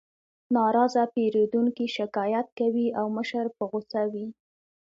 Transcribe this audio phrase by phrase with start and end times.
[0.55, 4.27] ناراضه پیرودونکي شکایت کوي او مشر په غوسه وي